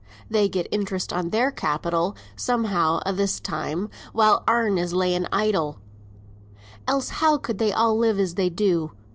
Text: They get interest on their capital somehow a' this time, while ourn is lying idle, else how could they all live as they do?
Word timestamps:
They 0.31 0.49
get 0.49 0.67
interest 0.71 1.13
on 1.13 1.29
their 1.29 1.51
capital 1.51 2.15
somehow 2.35 3.01
a' 3.05 3.13
this 3.13 3.39
time, 3.39 3.87
while 4.13 4.43
ourn 4.47 4.79
is 4.79 4.93
lying 4.93 5.27
idle, 5.31 5.77
else 6.87 7.09
how 7.09 7.37
could 7.37 7.59
they 7.59 7.71
all 7.71 7.95
live 7.95 8.17
as 8.19 8.33
they 8.33 8.49
do? 8.49 8.93